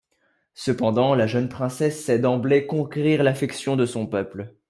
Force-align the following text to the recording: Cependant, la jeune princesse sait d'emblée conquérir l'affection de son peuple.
Cependant, 0.55 1.13
la 1.13 1.27
jeune 1.27 1.47
princesse 1.47 2.03
sait 2.03 2.17
d'emblée 2.17 2.65
conquérir 2.65 3.21
l'affection 3.21 3.75
de 3.75 3.85
son 3.85 4.07
peuple. 4.07 4.55